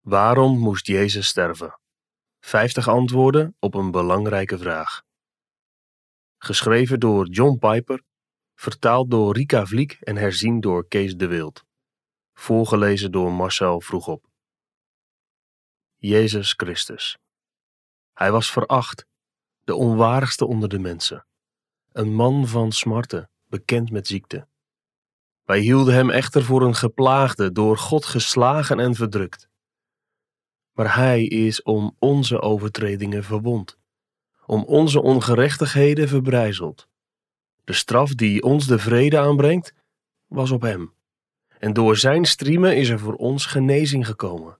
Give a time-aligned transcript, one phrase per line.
[0.00, 1.80] Waarom moest Jezus sterven?
[2.40, 5.02] 50 antwoorden op een belangrijke vraag.
[6.38, 8.02] Geschreven door John Piper,
[8.54, 11.64] vertaald door Rika Vliek en herzien door Kees de Wild.
[12.32, 14.26] Voorgelezen door Marcel Vroegop.
[15.96, 17.18] Jezus Christus.
[18.12, 19.06] Hij was veracht,
[19.60, 21.26] de onwaardigste onder de mensen.
[21.92, 24.48] Een man van smarten, bekend met ziekte.
[25.42, 29.49] Wij hielden hem echter voor een geplaagde, door God geslagen en verdrukt
[30.80, 33.78] maar hij is om onze overtredingen verwond,
[34.46, 36.88] om onze ongerechtigheden verbrijzeld.
[37.64, 39.74] De straf die ons de vrede aanbrengt,
[40.26, 40.92] was op hem.
[41.58, 44.58] En door zijn striemen is er voor ons genezing gekomen.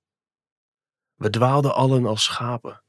[1.14, 2.82] We dwaalden allen als schapen.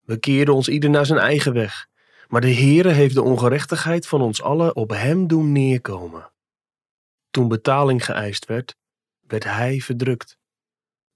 [0.00, 1.88] We keerden ons ieder naar zijn eigen weg.
[2.28, 6.32] Maar de Heere heeft de ongerechtigheid van ons allen op hem doen neerkomen.
[7.30, 8.76] Toen betaling geëist werd,
[9.20, 10.38] werd hij verdrukt.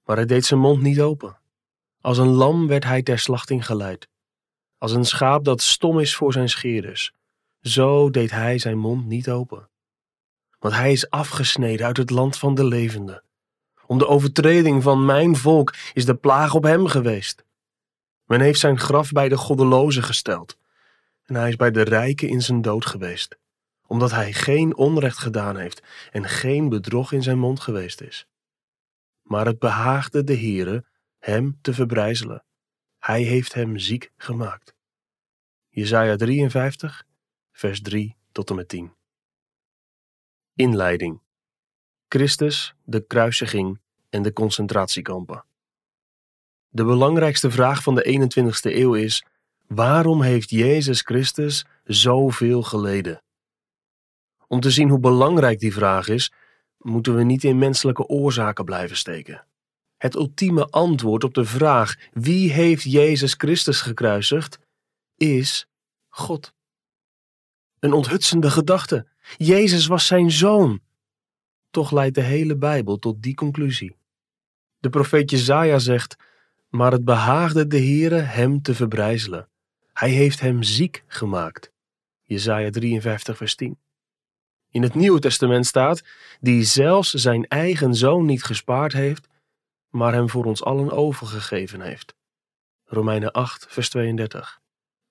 [0.05, 1.45] Maar hij deed zijn mond niet open.
[2.07, 4.09] Als een lam werd hij ter slachting geleid.
[4.79, 7.13] Als een schaap dat stom is voor zijn scheerders.
[7.61, 9.69] Zo deed hij zijn mond niet open.
[10.59, 13.23] Want hij is afgesneden uit het land van de levenden.
[13.87, 17.45] Om de overtreding van mijn volk is de plaag op hem geweest.
[18.25, 20.57] Men heeft zijn graf bij de goddelozen gesteld.
[21.25, 23.39] En hij is bij de rijken in zijn dood geweest.
[23.87, 28.27] Omdat hij geen onrecht gedaan heeft en geen bedrog in zijn mond geweest is.
[29.23, 30.85] Maar het behaagde de Heere
[31.19, 32.45] hem te verbrijzelen.
[32.99, 34.75] Hij heeft hem ziek gemaakt.
[35.69, 37.07] Jesaja 53,
[37.53, 38.95] vers 3 tot en met 10.
[40.55, 41.21] Inleiding.
[42.09, 45.45] Christus, de kruisiging en de concentratiekampen.
[46.69, 49.25] De belangrijkste vraag van de 21ste eeuw is:
[49.67, 53.23] waarom heeft Jezus Christus zoveel geleden?
[54.47, 56.33] Om te zien hoe belangrijk die vraag is,
[56.79, 59.47] moeten we niet in menselijke oorzaken blijven steken.
[59.97, 64.59] Het ultieme antwoord op de vraag wie heeft Jezus Christus gekruisigd,
[65.17, 65.69] is
[66.09, 66.55] God.
[67.79, 69.07] Een onthutsende gedachte.
[69.37, 70.81] Jezus was zijn zoon.
[71.71, 73.97] Toch leidt de hele Bijbel tot die conclusie.
[74.79, 76.17] De profeet Jezaja zegt,
[76.69, 79.49] maar het behaagde de Heere hem te verbrijzelen.
[79.93, 81.73] Hij heeft hem ziek gemaakt.
[82.23, 83.79] Jezaja 53 vers 10.
[84.71, 86.03] In het Nieuwe Testament staat,
[86.41, 89.29] die zelfs zijn eigen zoon niet gespaard heeft,
[89.97, 92.15] maar hem voor ons allen overgegeven heeft.
[92.85, 94.61] Romeinen 8, vers 32.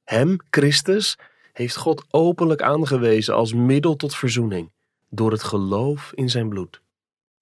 [0.04, 1.18] Hem, Christus,
[1.54, 4.72] heeft God openlijk aangewezen als middel tot verzoening,
[5.10, 6.82] door het geloof in zijn bloed.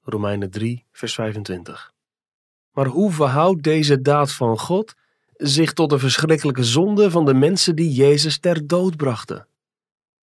[0.02, 1.94] Romeinen 3, vers 25.
[2.72, 4.94] Maar hoe verhoudt deze daad van God
[5.34, 9.48] zich tot de verschrikkelijke zonde van de mensen die Jezus ter dood brachten?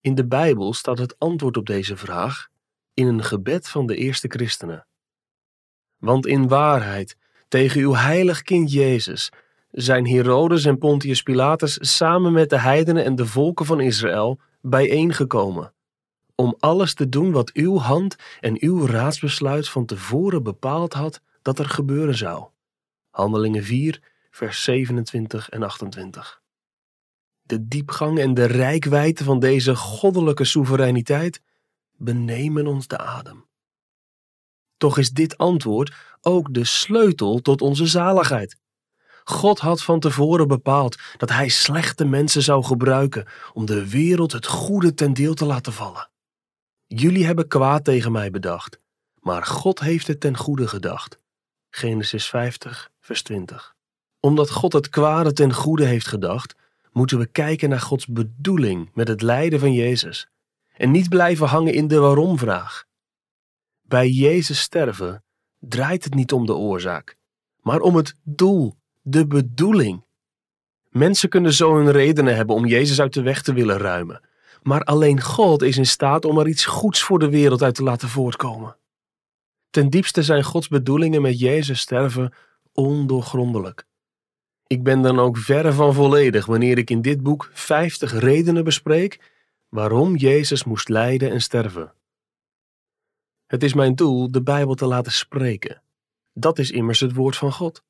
[0.01, 2.49] In de Bijbel staat het antwoord op deze vraag
[2.95, 4.87] in een gebed van de eerste christenen.
[6.05, 7.17] Want in waarheid,
[7.49, 9.31] tegen uw heilig kind Jezus,
[9.71, 15.73] zijn Herodes en Pontius Pilatus samen met de heidenen en de volken van Israël bijeengekomen,
[16.35, 21.59] om alles te doen wat uw hand en uw raadsbesluit van tevoren bepaald had dat
[21.59, 22.45] er gebeuren zou.
[23.11, 26.43] Handelingen 4, vers 27 en 28.
[27.43, 31.41] De diepgang en de rijkwijde van deze goddelijke soevereiniteit
[31.97, 33.45] benemen ons de adem.
[34.84, 38.56] Toch is dit antwoord ook de sleutel tot onze zaligheid.
[39.25, 44.47] God had van tevoren bepaald dat Hij slechte mensen zou gebruiken om de wereld het
[44.47, 46.11] goede ten deel te laten vallen.
[46.87, 48.81] Jullie hebben kwaad tegen mij bedacht,
[49.21, 51.19] maar God heeft het ten goede gedacht.
[51.71, 53.75] Genesis 50, vers 20.
[54.21, 56.55] Omdat God het kwade ten goede heeft gedacht,
[56.93, 60.28] moeten we kijken naar Gods bedoeling met het lijden van Jezus
[60.77, 62.84] en niet blijven hangen in de waarom-vraag.
[63.89, 65.25] Bij Jezus sterven
[65.59, 67.17] draait het niet om de oorzaak,
[67.61, 70.05] maar om het doel, de bedoeling.
[70.89, 74.21] Mensen kunnen zo hun redenen hebben om Jezus uit de weg te willen ruimen,
[74.62, 77.83] maar alleen God is in staat om er iets goeds voor de wereld uit te
[77.83, 78.77] laten voortkomen.
[79.71, 82.34] Ten diepste zijn Gods bedoelingen met Jezus sterven
[82.73, 83.87] ondoorgrondelijk.
[84.67, 89.32] Ik ben dan ook verre van volledig wanneer ik in dit boek 50 redenen bespreek
[89.69, 91.93] waarom Jezus moest lijden en sterven.
[93.46, 95.82] Het is mijn doel de Bijbel te laten spreken.
[96.32, 97.82] Dat is immers het woord van God.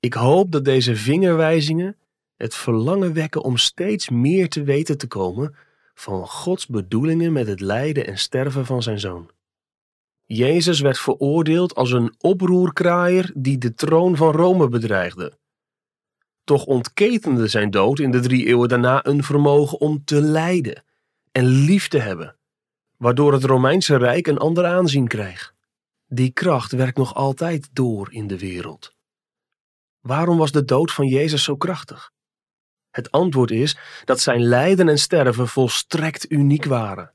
[0.00, 1.96] Ik hoop dat deze vingerwijzingen
[2.36, 5.54] het verlangen wekken om steeds meer te weten te komen
[5.94, 9.30] van Gods bedoelingen met het lijden en sterven van zijn zoon.
[10.24, 15.38] Jezus werd veroordeeld als een oproerkraaier die de troon van Rome bedreigde.
[16.44, 20.84] Toch ontketende zijn dood in de drie eeuwen daarna een vermogen om te lijden
[21.32, 22.37] en lief te hebben
[22.98, 25.54] waardoor het Romeinse Rijk een ander aanzien kreeg.
[26.06, 28.94] Die kracht werkt nog altijd door in de wereld.
[30.00, 32.10] Waarom was de dood van Jezus zo krachtig?
[32.90, 37.12] Het antwoord is dat zijn lijden en sterven volstrekt uniek waren.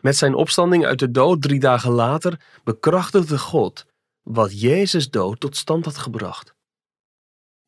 [0.00, 3.86] Met zijn opstanding uit de dood drie dagen later bekrachtigde God
[4.22, 6.54] wat Jezus dood tot stand had gebracht.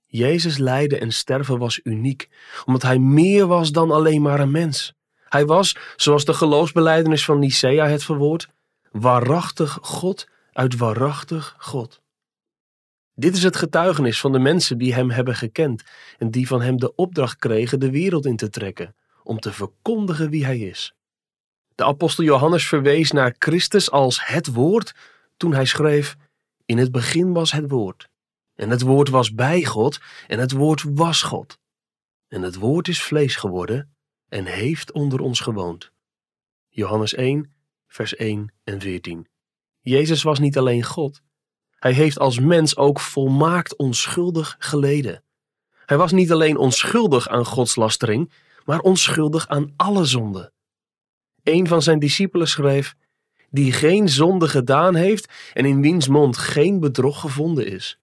[0.07, 2.29] Jezus lijden en sterven was uniek,
[2.65, 4.95] omdat hij meer was dan alleen maar een mens.
[5.29, 8.49] Hij was, zoals de geloofsbeleidenis van Nicea het verwoordt,
[8.91, 12.01] waarachtig God uit waarachtig God.
[13.15, 15.83] Dit is het getuigenis van de mensen die hem hebben gekend
[16.19, 20.31] en die van hem de opdracht kregen de wereld in te trekken, om te verkondigen
[20.31, 20.95] wie hij is.
[21.75, 24.95] De apostel Johannes verwees naar Christus als het woord
[25.37, 26.17] toen hij schreef:
[26.65, 28.09] In het begin was het woord.
[28.55, 31.59] En het woord was bij God en het woord was God.
[32.29, 33.96] En het woord is vlees geworden
[34.29, 35.93] en heeft onder ons gewoond.
[36.69, 37.55] Johannes 1,
[37.87, 39.29] vers 1 en 14.
[39.81, 41.23] Jezus was niet alleen God,
[41.79, 45.23] hij heeft als mens ook volmaakt onschuldig geleden.
[45.73, 48.33] Hij was niet alleen onschuldig aan godslastering,
[48.65, 50.53] maar onschuldig aan alle zonden.
[51.43, 52.95] Een van zijn discipelen schreef:
[53.51, 57.99] Die geen zonde gedaan heeft en in wiens mond geen bedrog gevonden is.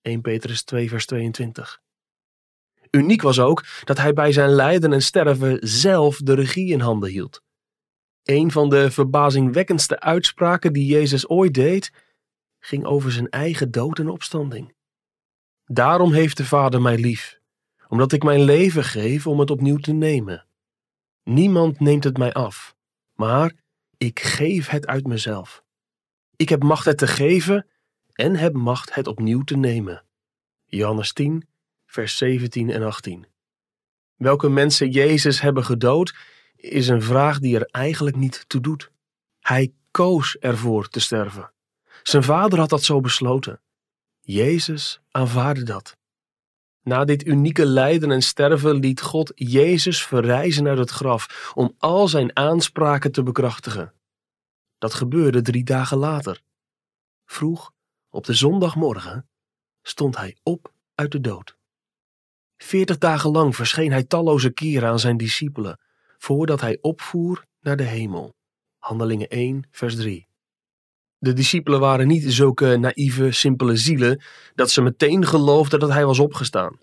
[0.00, 1.81] 1 Petrus 2, vers 22.
[2.96, 7.10] Uniek was ook dat hij bij zijn lijden en sterven zelf de regie in handen
[7.10, 7.42] hield.
[8.22, 11.92] Een van de verbazingwekkendste uitspraken die Jezus ooit deed,
[12.58, 14.74] ging over zijn eigen dood en opstanding.
[15.64, 17.40] Daarom heeft de Vader mij lief,
[17.88, 20.46] omdat ik mijn leven geef om het opnieuw te nemen.
[21.22, 22.74] Niemand neemt het mij af,
[23.14, 23.52] maar
[23.96, 25.62] ik geef het uit mezelf.
[26.36, 27.66] Ik heb macht het te geven
[28.12, 30.04] en heb macht het opnieuw te nemen.
[30.64, 31.46] Johannes 10,
[31.92, 33.26] vers 17 en 18.
[34.16, 36.14] Welke mensen Jezus hebben gedood,
[36.56, 38.90] is een vraag die er eigenlijk niet toe doet.
[39.40, 41.52] Hij koos ervoor te sterven.
[42.02, 43.60] Zijn vader had dat zo besloten.
[44.20, 45.96] Jezus aanvaarde dat.
[46.82, 52.08] Na dit unieke lijden en sterven liet God Jezus verrijzen uit het graf om al
[52.08, 53.92] zijn aanspraken te bekrachtigen.
[54.78, 56.42] Dat gebeurde drie dagen later.
[57.24, 57.72] Vroeg,
[58.10, 59.28] op de zondagmorgen,
[59.82, 61.60] stond hij op uit de dood.
[62.62, 65.80] Veertig dagen lang verscheen hij talloze keren aan zijn discipelen,
[66.18, 68.34] voordat hij opvoer naar de hemel.
[68.78, 70.26] Handelingen 1, vers 3.
[71.18, 74.22] De discipelen waren niet zulke naïeve, simpele zielen
[74.54, 76.78] dat ze meteen geloofden dat hij was opgestaan.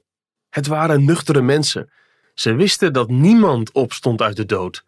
[0.49, 1.91] Het waren nuchtere mensen.
[2.33, 4.85] Ze wisten dat niemand opstond uit de dood.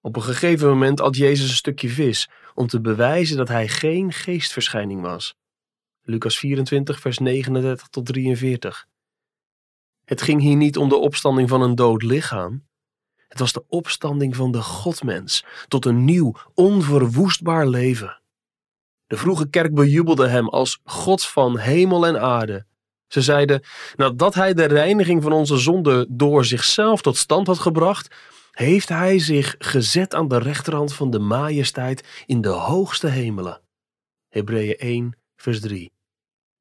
[0.00, 4.12] Op een gegeven moment at Jezus een stukje vis om te bewijzen dat hij geen
[4.12, 5.34] geestverschijning was.
[6.02, 8.86] Lucas 24, vers 39 tot 43.
[10.08, 12.66] Het ging hier niet om de opstanding van een dood lichaam.
[13.28, 18.20] Het was de opstanding van de Godmens tot een nieuw, onverwoestbaar leven.
[19.06, 22.66] De vroege kerk bejubelde hem als God van hemel en aarde.
[23.06, 23.62] Ze zeiden,
[23.96, 28.14] nadat hij de reiniging van onze zonde door zichzelf tot stand had gebracht,
[28.50, 33.60] heeft hij zich gezet aan de rechterhand van de majesteit in de hoogste hemelen.
[34.28, 35.92] Hebreeën 1, vers 3.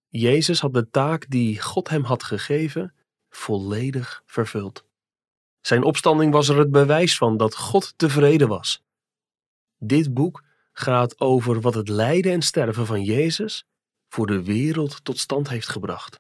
[0.08, 2.92] Jezus had de taak die God hem had gegeven
[3.38, 4.86] volledig vervuld.
[5.62, 8.82] Zijn opstanding was er het bewijs van dat God tevreden was.
[9.78, 13.66] Dit boek gaat over wat het lijden en sterven van Jezus
[14.10, 16.20] voor de wereld tot stand heeft gebracht.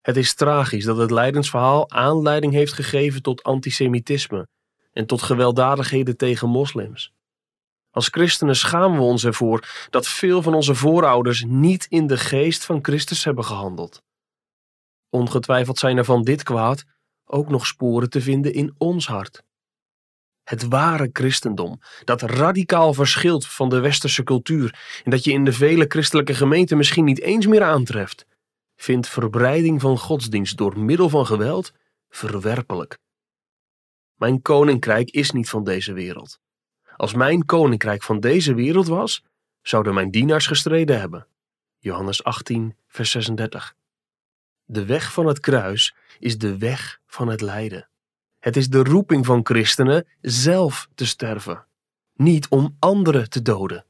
[0.00, 4.48] Het is tragisch dat het lijdensverhaal aanleiding heeft gegeven tot antisemitisme
[4.92, 7.12] en tot gewelddadigheden tegen moslims.
[7.90, 12.64] Als christenen schamen we ons ervoor dat veel van onze voorouders niet in de geest
[12.64, 14.02] van Christus hebben gehandeld.
[15.10, 16.84] Ongetwijfeld zijn er van dit kwaad
[17.24, 19.42] ook nog sporen te vinden in ons hart.
[20.44, 25.52] Het ware christendom, dat radicaal verschilt van de westerse cultuur en dat je in de
[25.52, 28.26] vele christelijke gemeenten misschien niet eens meer aantreft,
[28.76, 31.72] vindt verbreiding van godsdienst door middel van geweld
[32.08, 32.98] verwerpelijk.
[34.14, 36.40] Mijn koninkrijk is niet van deze wereld.
[36.96, 39.22] Als mijn koninkrijk van deze wereld was,
[39.62, 41.26] zouden mijn dienaars gestreden hebben.
[41.78, 43.74] Johannes 18, vers 36.
[44.72, 47.88] De weg van het kruis is de weg van het lijden.
[48.38, 51.66] Het is de roeping van christenen zelf te sterven,
[52.14, 53.84] niet om anderen te doden.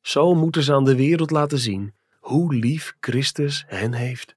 [0.00, 4.36] Zo moeten ze aan de wereld laten zien hoe lief Christus hen heeft.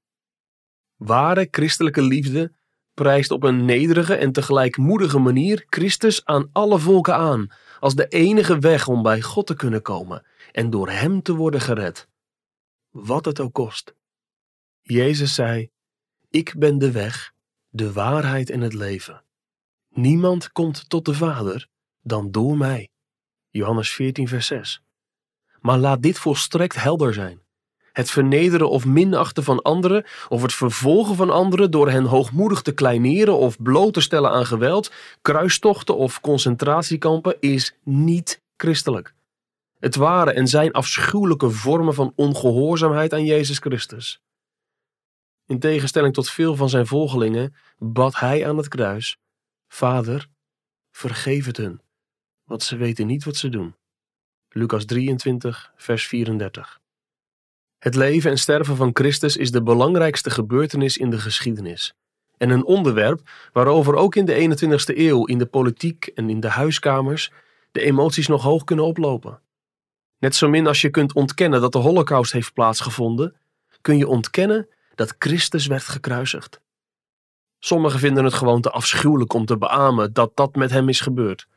[0.96, 2.52] Ware christelijke liefde
[2.94, 8.08] prijst op een nederige en tegelijk moedige manier Christus aan alle volken aan, als de
[8.08, 12.08] enige weg om bij God te kunnen komen en door Hem te worden gered.
[12.90, 13.94] Wat het ook kost.
[14.82, 15.70] Jezus zei:
[16.30, 17.32] Ik ben de weg,
[17.68, 19.24] de waarheid en het leven.
[19.88, 21.68] Niemand komt tot de Vader
[22.00, 22.88] dan door mij.
[23.50, 24.82] Johannes 14, vers 6.
[25.60, 27.40] Maar laat dit volstrekt helder zijn.
[27.92, 32.72] het vernederen of minachten van anderen, of het vervolgen van anderen door hen hoogmoedig te
[32.72, 39.14] kleineren of bloot te stellen aan geweld, kruistochten of concentratiekampen, is niet christelijk.
[39.78, 44.20] Het waren en zijn afschuwelijke vormen van ongehoorzaamheid aan Jezus Christus.
[45.52, 49.18] In tegenstelling tot veel van zijn volgelingen bad hij aan het kruis:
[49.68, 50.28] Vader,
[50.90, 51.80] vergeef het hun,
[52.44, 53.74] want ze weten niet wat ze doen.
[54.48, 56.80] Lucas 23, vers 34.
[57.78, 61.94] Het leven en sterven van Christus is de belangrijkste gebeurtenis in de geschiedenis.
[62.36, 66.48] En een onderwerp waarover ook in de 21ste eeuw in de politiek en in de
[66.48, 67.30] huiskamers
[67.72, 69.40] de emoties nog hoog kunnen oplopen.
[70.18, 73.36] Net zo min als je kunt ontkennen dat de Holocaust heeft plaatsgevonden,
[73.80, 76.60] kun je ontkennen dat Christus werd gekruisigd.
[77.58, 81.48] Sommigen vinden het gewoon te afschuwelijk om te beamen dat dat met hem is gebeurd.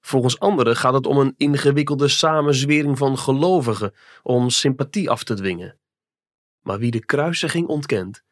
[0.00, 5.78] Volgens anderen gaat het om een ingewikkelde samenzwering van gelovigen om sympathie af te dwingen.
[6.60, 8.22] Maar wie de kruisiging ontkent,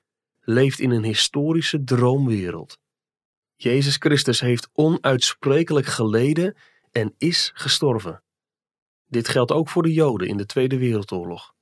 [0.41, 2.79] leeft in een historische droomwereld.
[3.57, 6.57] Jezus Christus heeft onuitsprekelijk geleden
[6.91, 8.23] en is gestorven.
[9.07, 11.55] Dit geldt ook voor de Joden in de Tweede Wereldoorlog.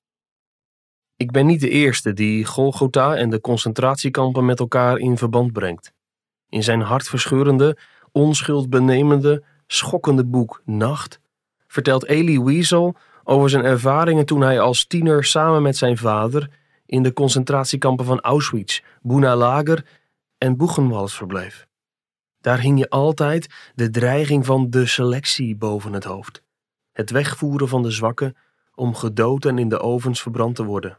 [1.20, 5.92] Ik ben niet de eerste die Golgotha en de concentratiekampen met elkaar in verband brengt.
[6.48, 7.76] In zijn hartverscheurende,
[8.12, 11.20] onschuldbenemende, schokkende boek Nacht
[11.66, 16.50] vertelt Elie Wiesel over zijn ervaringen toen hij als tiener samen met zijn vader
[16.86, 19.86] in de concentratiekampen van Auschwitz, Buna Lager
[20.38, 21.66] en Buchenwald verbleef.
[22.40, 26.42] Daar hing je altijd de dreiging van de selectie boven het hoofd.
[26.92, 28.36] Het wegvoeren van de zwakken
[28.74, 30.98] om gedood en in de ovens verbrand te worden.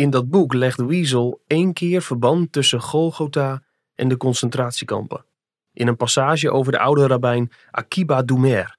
[0.00, 3.62] In dat boek legt Wiesel één keer verband tussen Golgotha
[3.94, 5.24] en de concentratiekampen
[5.72, 8.78] in een passage over de oude rabbijn Akiba Doumer.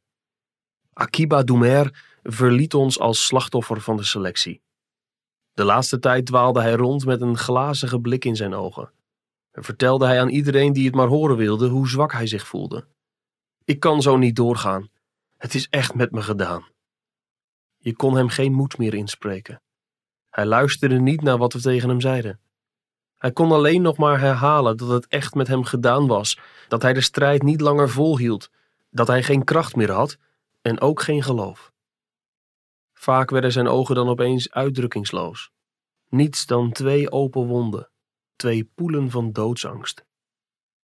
[0.93, 4.61] Akiba Doumer verliet ons als slachtoffer van de selectie.
[5.51, 8.91] De laatste tijd dwaalde hij rond met een glazige blik in zijn ogen.
[9.51, 12.87] En vertelde hij aan iedereen die het maar horen wilde hoe zwak hij zich voelde.
[13.63, 14.89] Ik kan zo niet doorgaan.
[15.37, 16.65] Het is echt met me gedaan.
[17.77, 19.61] Je kon hem geen moed meer inspreken.
[20.31, 22.39] Hij luisterde niet naar wat we tegen hem zeiden.
[23.17, 26.93] Hij kon alleen nog maar herhalen dat het echt met hem gedaan was, dat hij
[26.93, 28.49] de strijd niet langer volhield,
[28.89, 30.17] dat hij geen kracht meer had
[30.61, 31.71] en ook geen geloof.
[32.93, 35.51] Vaak werden zijn ogen dan opeens uitdrukkingsloos.
[36.09, 37.89] Niets dan twee open wonden,
[38.35, 40.05] twee poelen van doodsangst.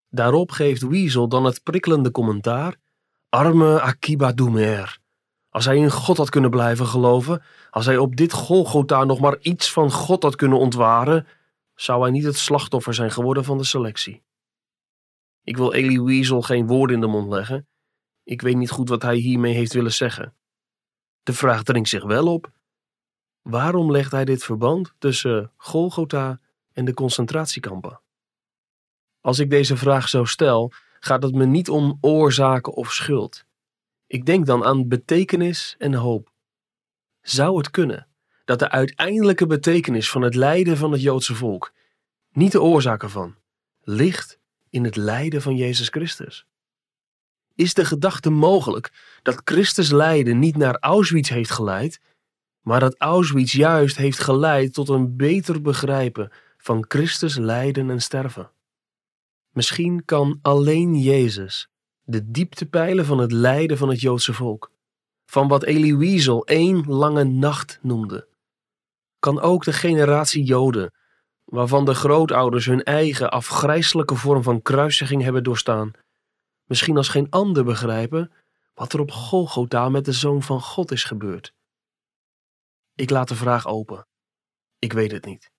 [0.09, 2.77] Daarop geeft Weasel dan het prikkelende commentaar:
[3.29, 4.99] Arme Akiba Doumer.
[5.57, 9.39] Als hij in God had kunnen blijven geloven, als hij op dit Golgotha nog maar
[9.41, 11.27] iets van God had kunnen ontwaren,
[11.75, 14.23] zou hij niet het slachtoffer zijn geworden van de selectie.
[15.45, 17.69] Ik wil Elie Weasel geen woorden in de mond leggen.
[18.25, 20.35] Ik weet niet goed wat hij hiermee heeft willen zeggen.
[21.23, 22.53] De vraag dringt zich wel op.
[23.43, 26.41] Waarom legt hij dit verband tussen Golgotha
[26.73, 28.01] en de concentratiekampen?
[29.21, 33.46] Als ik deze vraag zo stel, gaat het me niet om oorzaken of schuld.
[34.17, 36.33] Ik denk dan aan betekenis en hoop.
[37.21, 38.07] Zou het kunnen
[38.45, 41.73] dat de uiteindelijke betekenis van het lijden van het Joodse volk,
[42.33, 43.37] niet de oorzaak ervan,
[43.81, 44.39] ligt
[44.71, 46.47] in het lijden van Jezus Christus?
[47.55, 48.93] Is de gedachte mogelijk
[49.23, 52.01] dat Christus lijden niet naar Auschwitz heeft geleid,
[52.61, 58.51] maar dat Auschwitz juist heeft geleid tot een beter begrijpen van Christus lijden en sterven?
[59.51, 61.69] Misschien kan alleen Jezus
[62.07, 64.71] de dieptepijlen van het lijden van het Joodse volk,
[65.25, 68.29] van wat Elie Wiesel één lange nacht noemde,
[69.19, 70.95] kan ook de generatie Joden,
[71.45, 75.91] waarvan de grootouders hun eigen afgrijselijke vorm van kruisiging hebben doorstaan,
[76.65, 78.33] misschien als geen ander begrijpen
[78.75, 81.55] wat er op Golgotha met de Zoon van God is gebeurd.
[82.95, 84.07] Ik laat de vraag open.
[84.79, 85.51] Ik weet het niet.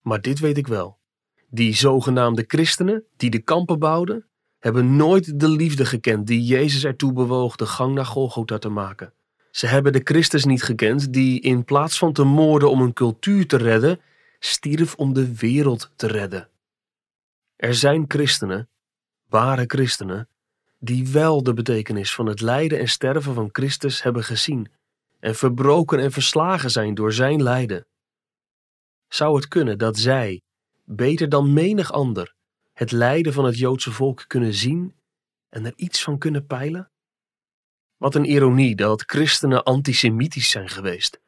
[0.00, 1.00] Maar dit weet ik wel.
[1.48, 4.30] Die zogenaamde christenen die de kampen bouwden,
[4.62, 9.12] hebben nooit de liefde gekend die Jezus ertoe bewoog de gang naar Golgotha te maken.
[9.50, 13.46] Ze hebben de Christus niet gekend die in plaats van te moorden om een cultuur
[13.46, 14.00] te redden,
[14.38, 16.48] stierf om de wereld te redden.
[17.56, 18.68] Er zijn christenen,
[19.28, 20.28] ware christenen,
[20.78, 24.70] die wel de betekenis van het lijden en sterven van Christus hebben gezien
[25.20, 27.86] en verbroken en verslagen zijn door zijn lijden.
[29.08, 30.40] Zou het kunnen dat zij,
[30.84, 32.34] beter dan menig ander,
[32.72, 34.94] het lijden van het Joodse volk kunnen zien
[35.48, 36.90] en er iets van kunnen peilen?
[37.96, 41.20] Wat een ironie dat christenen antisemitisch zijn geweest.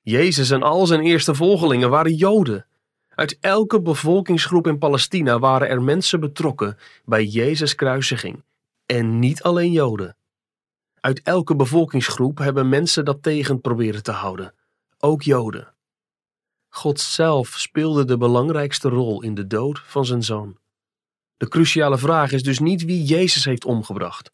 [0.00, 2.66] Jezus en al zijn eerste volgelingen waren Joden.
[3.08, 8.44] Uit elke bevolkingsgroep in Palestina waren er mensen betrokken bij Jezus' kruisiging.
[8.86, 10.16] En niet alleen Joden.
[11.00, 14.54] Uit elke bevolkingsgroep hebben mensen dat tegen proberen te houden.
[14.98, 15.74] Ook Joden.
[16.68, 20.58] God zelf speelde de belangrijkste rol in de dood van zijn zoon.
[21.36, 24.30] De cruciale vraag is dus niet wie Jezus heeft omgebracht,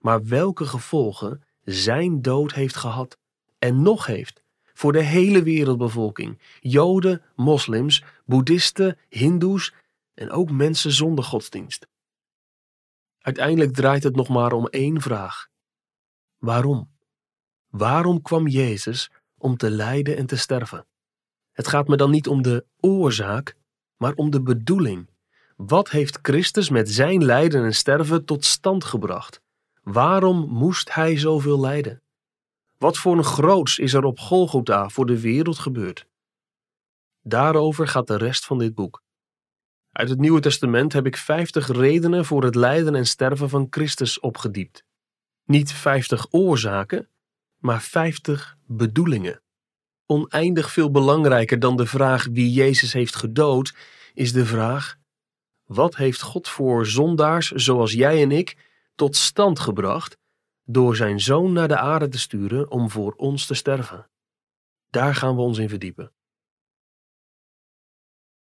[0.00, 3.18] maar welke gevolgen zijn dood heeft gehad
[3.58, 4.42] en nog heeft
[4.78, 9.74] voor de hele wereldbevolking: Joden, moslims, boeddhisten, hindoes
[10.14, 11.88] en ook mensen zonder godsdienst.
[13.18, 15.48] Uiteindelijk draait het nog maar om één vraag:
[16.38, 16.90] waarom?
[17.68, 20.86] Waarom kwam Jezus om te lijden en te sterven?
[21.52, 23.56] Het gaat me dan niet om de oorzaak,
[23.96, 25.08] maar om de bedoeling.
[25.66, 29.40] Wat heeft Christus met zijn lijden en sterven tot stand gebracht?
[29.82, 32.02] Waarom moest hij zoveel lijden?
[32.76, 36.06] Wat voor een groots is er op Golgotha voor de wereld gebeurd?
[37.22, 39.02] Daarover gaat de rest van dit boek.
[39.92, 44.20] Uit het Nieuwe Testament heb ik 50 redenen voor het lijden en sterven van Christus
[44.20, 44.84] opgediept.
[45.44, 47.08] Niet 50 oorzaken,
[47.56, 49.42] maar 50 bedoelingen.
[50.06, 53.74] Oneindig veel belangrijker dan de vraag wie Jezus heeft gedood,
[54.14, 54.96] is de vraag:
[55.68, 58.56] wat heeft God voor zondaars zoals jij en ik
[58.94, 60.18] tot stand gebracht
[60.64, 64.10] door zijn zoon naar de aarde te sturen om voor ons te sterven?
[64.90, 66.12] Daar gaan we ons in verdiepen.